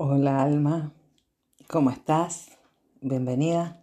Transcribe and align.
Hola 0.00 0.44
Alma, 0.44 0.92
¿cómo 1.68 1.90
estás? 1.90 2.56
Bienvenida. 3.00 3.82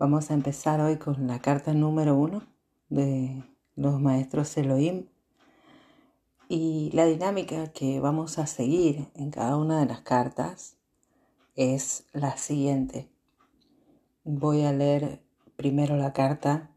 Vamos 0.00 0.32
a 0.32 0.34
empezar 0.34 0.80
hoy 0.80 0.96
con 0.96 1.28
la 1.28 1.38
carta 1.38 1.72
número 1.72 2.16
uno 2.16 2.42
de 2.88 3.44
los 3.76 4.00
maestros 4.00 4.56
Elohim 4.56 5.06
y 6.48 6.90
la 6.92 7.04
dinámica 7.04 7.68
que 7.68 8.00
vamos 8.00 8.40
a 8.40 8.48
seguir 8.48 9.06
en 9.14 9.30
cada 9.30 9.56
una 9.58 9.78
de 9.78 9.86
las 9.86 10.00
cartas 10.00 10.76
es 11.54 12.06
la 12.12 12.36
siguiente. 12.36 13.08
Voy 14.24 14.64
a 14.64 14.72
leer 14.72 15.22
primero 15.54 15.96
la 15.96 16.12
carta 16.12 16.72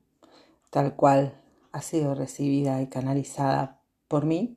tal 0.69 0.95
cual 0.95 1.41
ha 1.71 1.81
sido 1.81 2.13
recibida 2.13 2.79
y 2.79 2.89
canalizada 2.89 3.81
por 4.07 4.25
mí. 4.25 4.55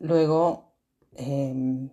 Luego 0.00 0.67
Em, 1.20 1.90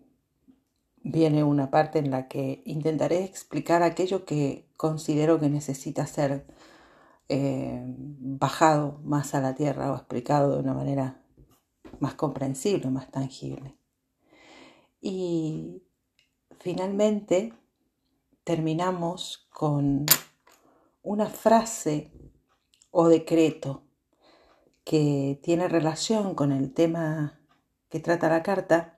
viene 1.01 1.43
una 1.43 1.71
parte 1.71 1.97
en 1.97 2.11
la 2.11 2.27
que 2.27 2.61
intentaré 2.65 3.23
explicar 3.23 3.81
aquello 3.81 4.23
que 4.23 4.69
considero 4.77 5.39
que 5.39 5.49
necesita 5.49 6.05
ser 6.05 6.45
em, 7.27 7.95
bajado 8.37 8.99
más 9.03 9.33
a 9.33 9.41
la 9.41 9.55
tierra 9.55 9.91
o 9.91 9.95
explicado 9.95 10.53
de 10.53 10.59
una 10.59 10.75
manera 10.75 11.23
más 11.99 12.13
comprensible, 12.13 12.91
más 12.91 13.09
tangible. 13.09 13.75
Y 15.01 15.81
finalmente 16.59 17.53
terminamos 18.43 19.47
con 19.51 20.05
una 21.01 21.25
frase 21.25 22.11
o 22.91 23.07
decreto 23.07 23.81
que 24.83 25.39
tiene 25.41 25.67
relación 25.67 26.35
con 26.35 26.51
el 26.51 26.73
tema 26.75 27.39
que 27.89 27.99
trata 27.99 28.29
la 28.29 28.43
carta 28.43 28.94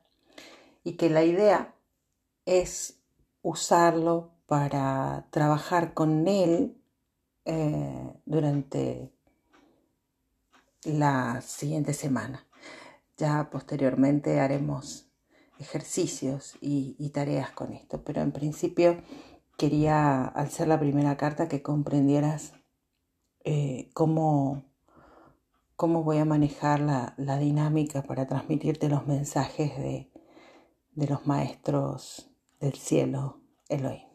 y 0.87 0.93
que 0.93 1.09
la 1.09 1.25
idea 1.25 1.75
es 2.45 3.01
usarlo 3.41 4.31
para 4.45 5.27
trabajar 5.31 5.93
con 5.93 6.29
él 6.29 6.81
eh, 7.43 8.13
durante 8.25 9.11
la 10.85 11.41
siguiente 11.41 11.93
semana. 11.93 12.47
Ya 13.17 13.49
posteriormente 13.49 14.39
haremos 14.39 15.11
ejercicios 15.59 16.57
y, 16.61 17.09
tareas 17.09 17.51
con 17.51 17.73
esto, 17.73 18.05
pero 18.05 18.21
en 18.21 18.31
principio 18.31 18.95
quería, 19.57 20.23
al 20.23 20.49
ser 20.51 20.69
la 20.69 20.79
primera 20.79 21.17
carta, 21.17 21.49
que 21.49 21.61
comprendieras 21.61 22.53
eh, 23.43 23.89
cómo, 23.93 24.63
cómo 25.75 26.03
voy 26.03 26.19
a 26.19 26.25
manejar 26.25 26.79
la, 26.79 27.13
la 27.17 27.37
dinámica 27.37 28.03
para 28.03 28.25
transmitirte 28.25 28.87
los 28.87 29.05
mensajes 29.05 29.77
de, 29.77 30.09
de 30.97 31.05
los 31.05 31.27
maestros 31.27 32.27
del 32.59 32.73
cielo 32.73 33.37
Elohim. 33.69 34.07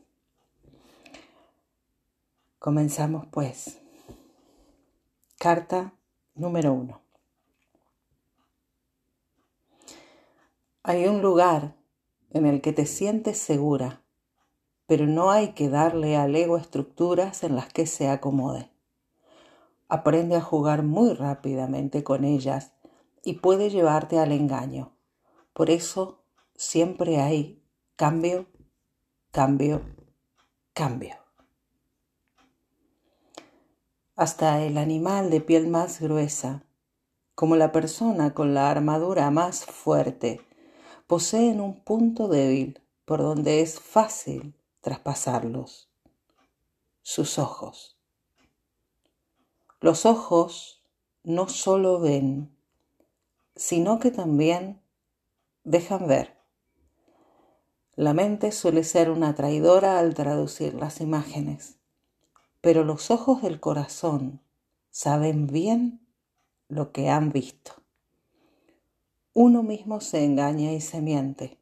Comenzamos 2.59 3.27
pues. 3.31 3.79
Carta 5.39 5.95
número 6.35 6.73
uno. 6.73 7.01
Hay 10.83 11.07
un 11.07 11.23
lugar 11.23 11.77
en 12.31 12.47
el 12.47 12.61
que 12.61 12.73
te 12.73 12.87
sientes 12.87 13.39
segura, 13.39 14.03
pero 14.87 15.07
no 15.07 15.31
hay 15.31 15.53
que 15.53 15.69
darle 15.69 16.17
al 16.17 16.35
ego 16.35 16.57
estructuras 16.57 17.45
en 17.45 17.55
las 17.55 17.73
que 17.73 17.87
se 17.87 18.09
acomode. 18.09 18.73
Aprende 19.89 20.35
a 20.35 20.41
jugar 20.41 20.83
muy 20.83 21.15
rápidamente 21.15 22.03
con 22.03 22.25
ellas 22.25 22.73
y 23.23 23.35
puede 23.35 23.71
llevarte 23.71 24.19
al 24.19 24.33
engaño. 24.33 24.97
Por 25.53 25.71
eso 25.71 26.22
siempre 26.57 27.19
hay 27.19 27.63
cambio, 27.97 28.47
cambio, 29.31 29.83
cambio. 30.73 31.17
Hasta 34.17 34.63
el 34.63 34.79
animal 34.79 35.31
de 35.31 35.41
piel 35.41 35.69
más 35.69 36.01
gruesa, 36.01 36.65
como 37.35 37.57
la 37.57 37.73
persona 37.73 38.35
con 38.35 38.55
la 38.55 38.71
armadura 38.71 39.31
más 39.31 39.65
fuerte, 39.65 40.41
poseen 41.07 41.61
un 41.61 41.81
punto 41.81 42.29
débil 42.29 42.81
por 43.05 43.21
donde 43.21 43.61
es 43.61 43.81
fácil 43.81 44.55
traspasarlos. 44.81 45.91
Sus 47.03 47.39
ojos. 47.39 47.99
Los 49.81 50.07
ojos 50.07 50.85
no 51.25 51.49
solo 51.49 52.01
ven, 52.01 52.57
sino 53.57 53.99
que 53.99 54.11
también 54.11 54.81
dejan 55.65 56.07
ver. 56.07 56.42
La 57.95 58.15
mente 58.15 58.53
suele 58.53 58.85
ser 58.85 59.11
una 59.11 59.35
traidora 59.35 59.99
al 59.99 60.15
traducir 60.15 60.73
las 60.73 61.03
imágenes, 61.03 61.77
pero 62.63 62.85
los 62.85 63.11
ojos 63.11 63.43
del 63.43 63.61
corazón 63.61 64.41
saben 64.91 65.47
bien 65.47 66.01
lo 66.69 66.91
que 66.91 67.11
han 67.11 67.33
visto. 67.33 67.83
Uno 69.35 69.63
mismo 69.63 70.01
se 70.01 70.25
engaña 70.25 70.73
y 70.73 70.81
se 70.81 71.03
miente. 71.03 71.59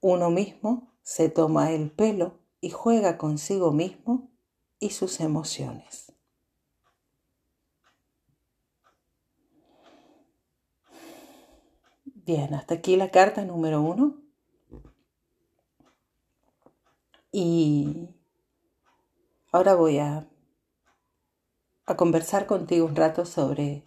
Uno 0.00 0.28
mismo 0.28 0.92
se 1.02 1.30
toma 1.30 1.72
el 1.72 1.90
pelo 1.90 2.38
y 2.60 2.68
juega 2.68 3.16
consigo 3.16 3.72
mismo 3.72 4.28
y 4.78 4.90
sus 4.90 5.20
emociones. 5.20 6.12
Bien, 12.04 12.52
hasta 12.52 12.74
aquí 12.74 12.96
la 12.96 13.10
carta 13.10 13.42
número 13.44 13.80
uno. 13.80 14.29
Y 17.32 18.08
ahora 19.52 19.74
voy 19.74 19.98
a, 19.98 20.28
a 21.86 21.96
conversar 21.96 22.46
contigo 22.46 22.86
un 22.86 22.96
rato 22.96 23.24
sobre 23.24 23.84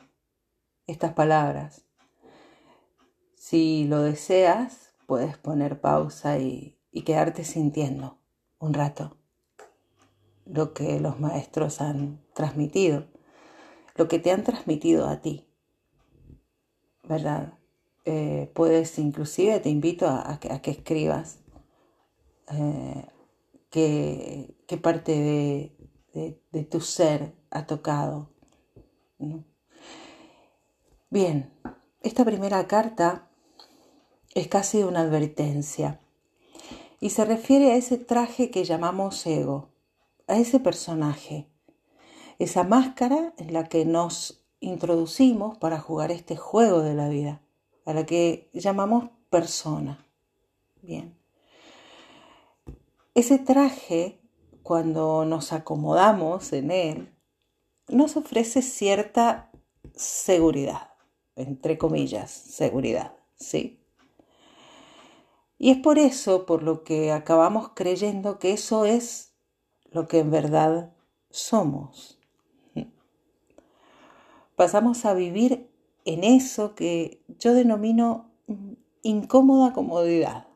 estas 0.87 1.13
palabras. 1.13 1.85
Si 3.35 3.85
lo 3.85 4.01
deseas, 4.01 4.93
puedes 5.05 5.37
poner 5.37 5.81
pausa 5.81 6.39
y, 6.39 6.79
quedarte 7.05 7.43
sintiendo 7.43 8.17
un 8.59 8.73
rato 8.73 9.17
lo 10.45 10.73
que 10.73 10.99
los 10.99 11.19
maestros 11.19 11.81
han 11.81 12.21
transmitido, 12.33 13.07
lo 13.95 14.07
que 14.07 14.19
te 14.19 14.31
han 14.31 14.43
transmitido 14.43 15.07
a 15.07 15.21
ti, 15.21 15.47
¿verdad? 17.03 17.57
Eh, 18.05 18.51
puedes 18.53 18.99
inclusive, 18.99 19.59
te 19.59 19.69
invito 19.69 20.07
a, 20.07 20.39
que, 20.39 20.71
escribas 20.71 21.39
eh, 22.51 23.05
qué, 23.73 24.77
parte 24.81 25.11
de, 26.13 26.63
tu 26.65 26.79
ser 26.79 27.33
ha 27.49 27.65
tocado. 27.65 28.29
Bien, 31.09 31.51
esta 32.01 32.23
primera 32.23 32.67
carta 32.67 33.31
es 34.35 34.47
casi 34.47 34.83
una 34.83 35.01
advertencia 35.01 35.99
y 36.99 37.09
se 37.09 37.25
refiere 37.25 37.71
a 37.71 37.75
ese 37.75 37.97
traje 37.97 38.51
que 38.51 38.63
llamamos 38.63 39.25
ego, 39.25 39.71
a 40.27 40.37
ese 40.37 40.59
personaje, 40.59 41.49
esa 42.37 42.63
máscara 42.63 43.33
en 43.37 43.53
la 43.53 43.63
que 43.69 43.85
nos 43.85 44.45
introducimos 44.59 45.57
para 45.57 45.79
jugar 45.79 46.11
este 46.11 46.35
juego 46.35 46.81
de 46.81 46.93
la 46.93 47.09
vida, 47.09 47.41
a 47.85 47.93
la 47.93 48.05
que 48.05 48.51
llamamos 48.53 49.09
persona. 49.31 50.05
Bien. 50.81 51.22
Ese 53.15 53.37
traje, 53.37 54.19
cuando 54.63 55.23
nos 55.25 55.53
acomodamos 55.53 56.51
en 56.51 56.71
él, 56.71 57.13
nos 57.87 58.17
ofrece 58.17 58.63
cierta 58.63 59.51
seguridad, 59.93 60.93
entre 61.35 61.77
comillas, 61.77 62.31
seguridad, 62.31 63.13
¿sí? 63.35 63.79
Y 65.59 65.69
es 65.69 65.77
por 65.77 65.99
eso 65.99 66.47
por 66.47 66.63
lo 66.63 66.83
que 66.83 67.11
acabamos 67.11 67.69
creyendo 67.75 68.39
que 68.39 68.51
eso 68.51 68.85
es 68.85 69.35
lo 69.91 70.07
que 70.07 70.17
en 70.17 70.31
verdad 70.31 70.91
somos. 71.29 72.19
Pasamos 74.55 75.05
a 75.05 75.13
vivir 75.13 75.69
en 76.05 76.23
eso 76.23 76.73
que 76.73 77.23
yo 77.37 77.53
denomino 77.53 78.31
incómoda 79.03 79.71
comodidad 79.73 80.47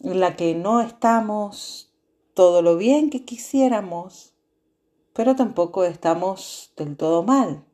en 0.00 0.20
la 0.20 0.36
que 0.36 0.54
no 0.54 0.80
estamos 0.80 1.92
todo 2.34 2.62
lo 2.62 2.76
bien 2.76 3.10
que 3.10 3.24
quisiéramos, 3.24 4.34
pero 5.12 5.36
tampoco 5.36 5.84
estamos 5.84 6.72
del 6.76 6.96
todo 6.96 7.22
mal. 7.22 7.64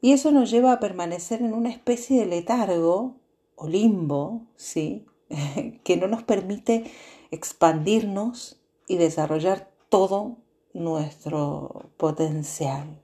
Y 0.00 0.12
eso 0.12 0.30
nos 0.30 0.50
lleva 0.50 0.72
a 0.72 0.80
permanecer 0.80 1.40
en 1.40 1.54
una 1.54 1.70
especie 1.70 2.20
de 2.20 2.26
letargo 2.26 3.16
o 3.56 3.68
limbo, 3.68 4.42
¿sí? 4.56 5.06
que 5.84 5.96
no 5.96 6.06
nos 6.06 6.22
permite 6.22 6.84
expandirnos 7.30 8.60
y 8.86 8.96
desarrollar 8.96 9.72
todo 9.88 10.36
nuestro 10.74 11.90
potencial. 11.96 13.00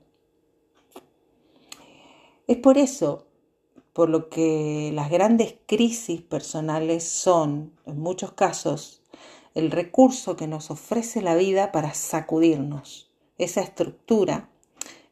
Es 2.47 2.57
por 2.57 2.77
eso 2.77 3.25
por 3.93 4.09
lo 4.09 4.29
que 4.29 4.91
las 4.93 5.09
grandes 5.09 5.55
crisis 5.65 6.21
personales 6.21 7.03
son, 7.03 7.73
en 7.85 7.99
muchos 7.99 8.31
casos, 8.31 9.01
el 9.53 9.71
recurso 9.71 10.35
que 10.35 10.47
nos 10.47 10.71
ofrece 10.71 11.21
la 11.21 11.35
vida 11.35 11.71
para 11.71 11.93
sacudirnos 11.93 13.11
esa 13.37 13.61
estructura 13.61 14.49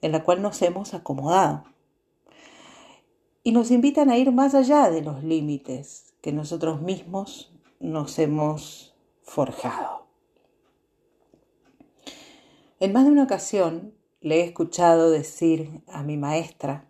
en 0.02 0.12
la 0.12 0.24
cual 0.24 0.42
nos 0.42 0.62
hemos 0.62 0.94
acomodado. 0.94 1.66
Y 3.44 3.52
nos 3.52 3.72
invitan 3.72 4.10
a 4.10 4.18
ir 4.18 4.32
más 4.32 4.56
allá 4.56 4.90
de 4.90 5.02
los 5.02 5.24
límites 5.24 6.14
que 6.22 6.32
nosotros 6.32 6.82
mismos 6.82 7.52
nos 7.80 8.20
hemos 8.20 8.94
forjado. 9.24 10.06
En 12.80 12.94
más 12.94 13.06
de 13.06 13.12
una 13.12 13.24
ocasión 13.24 13.94
le 14.22 14.42
he 14.42 14.44
escuchado 14.44 15.12
decir 15.12 15.82
a 15.88 16.04
mi 16.04 16.18
maestra 16.18 16.89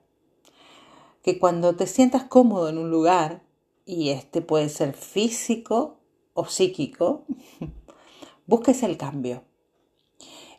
que 1.30 1.38
cuando 1.38 1.76
te 1.76 1.86
sientas 1.86 2.24
cómodo 2.24 2.70
en 2.70 2.80
un 2.80 2.90
lugar, 2.90 3.44
y 3.86 4.10
este 4.10 4.42
puede 4.42 4.68
ser 4.68 4.96
físico 4.96 6.00
o 6.34 6.46
psíquico, 6.46 7.28
busques 8.48 8.82
el 8.82 8.98
cambio. 8.98 9.44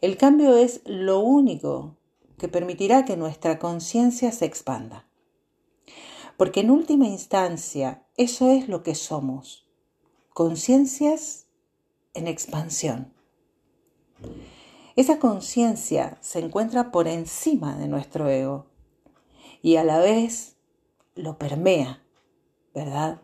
El 0.00 0.16
cambio 0.16 0.56
es 0.56 0.82
lo 0.84 1.18
único 1.18 1.96
que 2.38 2.46
permitirá 2.46 3.04
que 3.04 3.16
nuestra 3.16 3.58
conciencia 3.58 4.30
se 4.30 4.44
expanda. 4.44 5.08
Porque 6.36 6.60
en 6.60 6.70
última 6.70 7.08
instancia, 7.08 8.06
eso 8.16 8.48
es 8.52 8.68
lo 8.68 8.84
que 8.84 8.94
somos, 8.94 9.66
conciencias 10.32 11.48
en 12.14 12.28
expansión. 12.28 13.12
Esa 14.94 15.18
conciencia 15.18 16.16
se 16.20 16.38
encuentra 16.38 16.92
por 16.92 17.08
encima 17.08 17.76
de 17.76 17.88
nuestro 17.88 18.28
ego 18.28 18.66
y 19.62 19.74
a 19.74 19.82
la 19.82 19.98
vez 19.98 20.58
lo 21.20 21.38
permea, 21.38 22.02
¿verdad? 22.74 23.20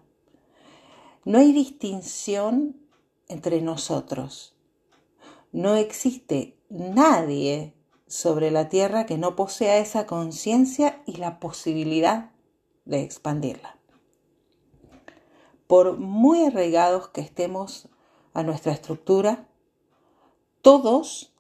No 1.25 1.39
hay 1.39 1.53
distinción 1.53 2.77
entre 3.29 3.61
nosotros. 3.61 4.55
No 5.53 5.75
existe 5.75 6.57
nadie 6.69 7.75
sobre 8.07 8.51
la 8.51 8.69
tierra 8.69 9.07
que 9.07 9.19
no 9.19 9.35
posea 9.35 9.79
esa 9.79 10.07
conciencia 10.07 11.03
y 11.07 11.17
la 11.17 11.41
posibilidad 11.41 12.31
de 12.85 13.03
expandirla. 13.03 13.77
Por 15.67 15.99
muy 15.99 16.45
arraigados 16.45 17.09
que 17.09 17.21
estemos 17.21 17.89
a 18.33 18.45
nuestra 18.45 18.73
estructura, 18.73 19.49
todos 20.63 21.33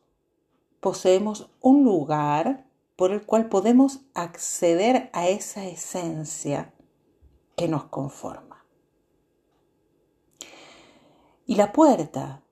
poseemos 0.80 1.48
un 1.60 1.84
lugar 1.84 2.65
por 2.96 3.12
el 3.12 3.24
cual 3.24 3.48
podemos 3.48 4.00
acceder 4.14 5.10
a 5.12 5.28
esa 5.28 5.66
esencia 5.66 6.72
que 7.54 7.68
nos 7.68 7.84
conforma. 7.84 8.64
Y 11.46 11.56
la 11.56 11.72
puerta 11.72 12.42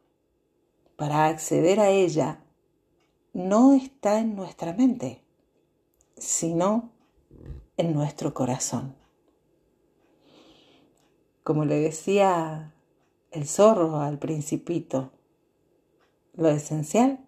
para 0.96 1.26
acceder 1.26 1.80
a 1.80 1.88
ella 1.90 2.44
no 3.32 3.72
está 3.72 4.20
en 4.20 4.36
nuestra 4.36 4.74
mente, 4.74 5.24
sino 6.16 6.92
en 7.76 7.92
nuestro 7.92 8.34
corazón. 8.34 8.94
Como 11.42 11.64
le 11.64 11.80
decía 11.80 12.74
el 13.32 13.48
zorro 13.48 14.00
al 14.00 14.18
principito, 14.18 15.10
lo 16.34 16.48
esencial 16.48 17.26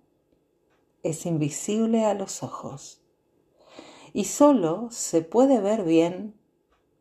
es 1.02 1.26
invisible 1.26 2.04
a 2.04 2.14
los 2.14 2.42
ojos 2.42 3.02
y 4.16 4.24
solo 4.24 4.88
se 4.90 5.20
puede 5.20 5.60
ver 5.60 5.84
bien 5.84 6.40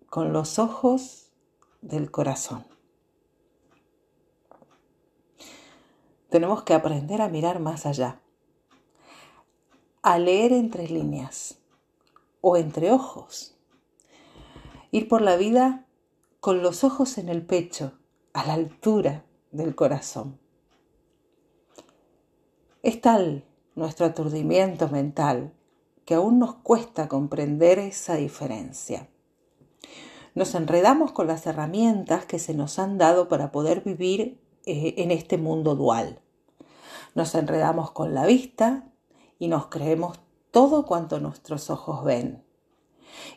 con 0.09 0.33
los 0.33 0.59
ojos 0.59 1.31
del 1.79 2.11
corazón. 2.11 2.65
Tenemos 6.27 6.63
que 6.63 6.73
aprender 6.73 7.21
a 7.21 7.29
mirar 7.29 7.61
más 7.61 7.85
allá, 7.85 8.19
a 10.01 10.19
leer 10.19 10.51
entre 10.51 10.89
líneas 10.89 11.59
o 12.41 12.57
entre 12.57 12.91
ojos, 12.91 13.57
ir 14.91 15.07
por 15.07 15.21
la 15.21 15.37
vida 15.37 15.85
con 16.41 16.61
los 16.61 16.83
ojos 16.83 17.17
en 17.17 17.29
el 17.29 17.45
pecho, 17.45 17.93
a 18.33 18.45
la 18.45 18.55
altura 18.55 19.23
del 19.51 19.73
corazón. 19.73 20.37
Es 22.83 22.99
tal 22.99 23.45
nuestro 23.73 24.05
aturdimiento 24.05 24.89
mental 24.89 25.53
que 26.05 26.13
aún 26.13 26.39
nos 26.39 26.55
cuesta 26.55 27.07
comprender 27.07 27.79
esa 27.79 28.15
diferencia. 28.15 29.09
Nos 30.35 30.53
enredamos 30.53 31.11
con 31.11 31.27
las 31.27 31.45
herramientas 31.47 32.25
que 32.25 32.39
se 32.39 32.53
nos 32.53 32.77
han 32.77 32.97
dado 32.97 33.27
para 33.27 33.51
poder 33.51 33.81
vivir 33.81 34.39
eh, 34.65 34.95
en 34.97 35.11
este 35.11 35.37
mundo 35.37 35.75
dual. 35.75 36.19
Nos 37.15 37.33
enredamos 37.35 37.91
con 37.91 38.13
la 38.13 38.25
vista 38.25 38.87
y 39.39 39.47
nos 39.47 39.67
creemos 39.67 40.19
todo 40.51 40.85
cuanto 40.85 41.19
nuestros 41.19 41.69
ojos 41.69 42.03
ven. 42.03 42.43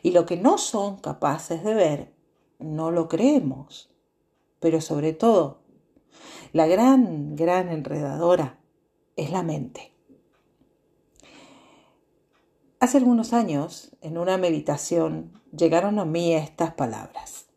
Y 0.03 0.11
lo 0.11 0.25
que 0.25 0.37
no 0.37 0.57
son 0.57 0.97
capaces 0.97 1.63
de 1.63 1.73
ver, 1.73 2.13
no 2.59 2.91
lo 2.91 3.07
creemos. 3.07 3.89
Pero 4.59 4.81
sobre 4.81 5.13
todo, 5.13 5.61
la 6.51 6.67
gran, 6.67 7.35
gran 7.35 7.69
enredadora 7.69 8.59
es 9.15 9.31
la 9.31 9.43
mente. 9.43 9.93
Hace 12.81 12.97
algunos 12.97 13.33
años, 13.33 13.91
en 13.99 14.17
una 14.17 14.37
meditación, 14.37 15.33
llegaron 15.51 15.99
a 15.99 16.05
mí 16.05 16.33
estas 16.33 16.73
palabras. 16.75 17.47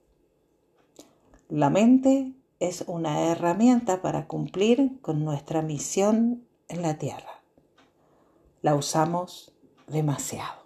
La 1.48 1.70
mente 1.70 2.32
es 2.58 2.82
una 2.88 3.30
herramienta 3.30 4.02
para 4.02 4.26
cumplir 4.26 5.00
con 5.00 5.24
nuestra 5.24 5.62
misión 5.62 6.44
en 6.66 6.82
la 6.82 6.98
tierra. 6.98 7.40
La 8.62 8.74
usamos 8.74 9.52
demasiado. 9.86 10.64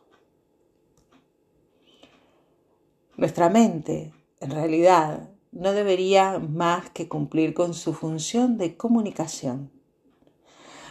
Nuestra 3.18 3.50
mente, 3.50 4.14
en 4.40 4.50
realidad, 4.52 5.28
no 5.52 5.72
debería 5.72 6.38
más 6.38 6.88
que 6.88 7.08
cumplir 7.08 7.52
con 7.52 7.74
su 7.74 7.92
función 7.92 8.56
de 8.56 8.74
comunicación. 8.78 9.70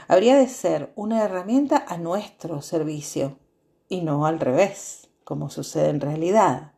Habría 0.07 0.35
de 0.35 0.49
ser 0.49 0.93
una 0.95 1.23
herramienta 1.23 1.83
a 1.87 1.97
nuestro 1.97 2.61
servicio 2.61 3.39
y 3.89 4.01
no 4.01 4.25
al 4.25 4.39
revés, 4.39 5.09
como 5.23 5.49
sucede 5.49 5.89
en 5.89 6.01
realidad. 6.01 6.73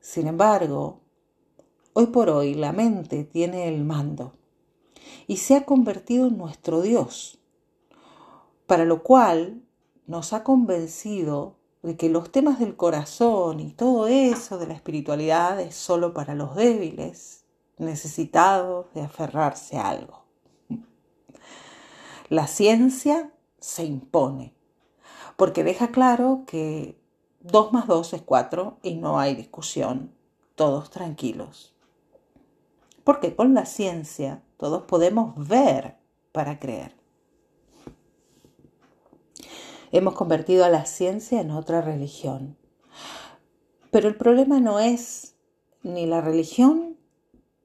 Sin 0.00 0.26
embargo, 0.26 1.00
Hoy 1.98 2.08
por 2.08 2.28
hoy 2.28 2.52
la 2.52 2.72
mente 2.72 3.24
tiene 3.24 3.68
el 3.68 3.82
mando 3.82 4.34
y 5.26 5.38
se 5.38 5.56
ha 5.56 5.64
convertido 5.64 6.26
en 6.26 6.36
nuestro 6.36 6.82
Dios, 6.82 7.38
para 8.66 8.84
lo 8.84 9.02
cual 9.02 9.62
nos 10.06 10.34
ha 10.34 10.44
convencido 10.44 11.56
de 11.82 11.96
que 11.96 12.10
los 12.10 12.30
temas 12.30 12.58
del 12.58 12.76
corazón 12.76 13.60
y 13.60 13.72
todo 13.72 14.08
eso 14.08 14.58
de 14.58 14.66
la 14.66 14.74
espiritualidad 14.74 15.58
es 15.58 15.74
solo 15.74 16.12
para 16.12 16.34
los 16.34 16.54
débiles, 16.54 17.46
necesitados 17.78 18.92
de 18.92 19.00
aferrarse 19.00 19.78
a 19.78 19.88
algo. 19.88 20.26
La 22.28 22.46
ciencia 22.46 23.32
se 23.58 23.86
impone, 23.86 24.52
porque 25.36 25.64
deja 25.64 25.88
claro 25.88 26.44
que 26.46 26.98
2 27.40 27.72
más 27.72 27.86
2 27.86 28.14
es 28.14 28.22
4 28.22 28.78
y 28.82 28.94
no 28.96 29.18
hay 29.18 29.34
discusión, 29.34 30.12
todos 30.54 30.90
tranquilos 30.90 31.76
porque 33.06 33.36
con 33.36 33.54
la 33.54 33.66
ciencia 33.66 34.42
todos 34.56 34.82
podemos 34.82 35.32
ver 35.48 35.94
para 36.32 36.58
creer. 36.58 36.96
Hemos 39.92 40.14
convertido 40.14 40.64
a 40.64 40.70
la 40.70 40.86
ciencia 40.86 41.40
en 41.40 41.52
otra 41.52 41.82
religión. 41.82 42.56
Pero 43.92 44.08
el 44.08 44.16
problema 44.16 44.58
no 44.58 44.80
es 44.80 45.36
ni 45.84 46.04
la 46.06 46.20
religión 46.20 46.96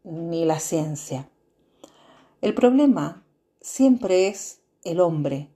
ni 0.03 0.45
la 0.45 0.59
ciencia. 0.59 1.27
El 2.41 2.53
problema 2.53 3.23
siempre 3.61 4.27
es 4.27 4.61
el 4.83 4.99
hombre 4.99 5.49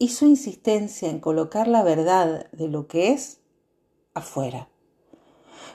y 0.00 0.08
su 0.08 0.24
insistencia 0.24 1.10
en 1.10 1.20
colocar 1.20 1.68
la 1.68 1.82
verdad 1.82 2.50
de 2.52 2.68
lo 2.68 2.88
que 2.88 3.12
es 3.12 3.42
afuera, 4.14 4.70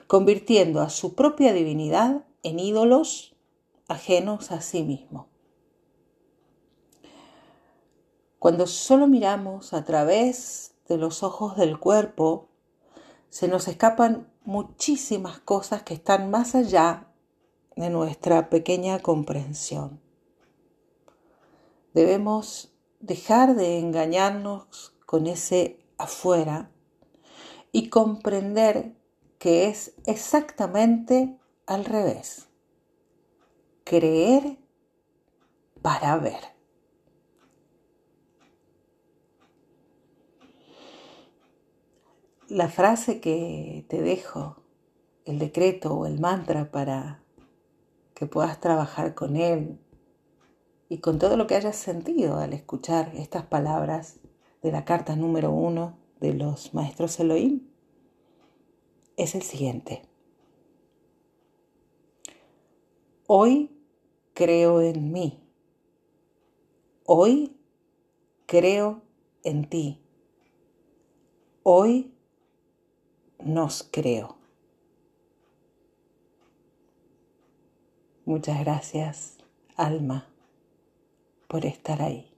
convirtiendo 0.08 0.82
a 0.82 0.90
su 0.90 1.14
propia 1.14 1.54
divinidad 1.54 2.26
en 2.42 2.60
ídolos 2.60 3.36
ajenos 3.88 4.52
a 4.52 4.62
sí 4.62 4.82
mismo. 4.82 5.28
Cuando 8.40 8.66
solo 8.66 9.06
miramos 9.06 9.74
a 9.74 9.86
través 9.86 10.74
de 10.88 10.98
los 10.98 11.22
ojos 11.22 11.56
del 11.56 11.80
cuerpo, 11.80 12.50
se 13.30 13.48
nos 13.48 13.68
escapan 13.68 14.28
muchísimas 14.44 15.40
cosas 15.40 15.84
que 15.84 15.94
están 15.94 16.32
más 16.32 16.56
allá 16.56 17.12
de 17.76 17.92
nuestra 17.92 18.50
pequeña 18.50 18.98
comprensión. 18.98 20.02
Debemos 21.94 22.75
dejar 23.06 23.56
de 23.56 23.80
engañarnos 23.80 24.96
con 25.06 25.28
ese 25.28 25.80
afuera 25.98 26.72
y 27.72 27.90
comprender 27.90 28.96
que 29.38 29.68
es 29.68 29.94
exactamente 30.06 31.38
al 31.68 31.86
revés. 31.86 32.48
Creer 33.84 34.58
para 35.82 36.18
ver. 36.18 36.56
La 42.48 42.70
frase 42.70 43.20
que 43.20 43.86
te 43.88 44.02
dejo, 44.02 44.64
el 45.26 45.40
decreto 45.40 45.94
o 45.94 46.06
el 46.06 46.20
mantra 46.20 46.72
para 46.72 47.24
que 48.14 48.26
puedas 48.26 48.60
trabajar 48.60 49.14
con 49.14 49.36
él 49.36 49.80
y 50.90 51.00
con 51.00 51.20
todo 51.20 51.38
lo 51.38 51.48
que 51.48 51.56
hayas 51.56 51.76
sentido 51.76 52.38
al 52.38 52.54
escuchar 52.54 53.12
estas 53.16 53.46
palabras 53.46 54.18
de 54.62 54.72
la 54.72 54.86
carta 54.86 55.16
número 55.16 55.52
uno 55.52 55.98
de 56.20 56.34
los 56.34 56.74
maestros 56.74 57.20
Elohim, 57.20 57.68
es 59.18 59.36
el 59.36 59.42
siguiente. 59.42 60.04
Hoy 63.28 63.72
creo 64.34 64.82
en 64.82 65.12
mí. 65.12 65.42
Hoy 67.06 67.56
creo 68.46 69.02
en 69.44 69.70
ti. 69.70 70.02
Hoy 71.64 72.14
nos 73.40 73.88
creo. 73.92 74.38
Muchas 78.26 78.60
gracias, 78.60 79.38
alma, 79.76 80.28
por 81.56 81.66
estar 81.66 82.02
ahí. 82.02 82.35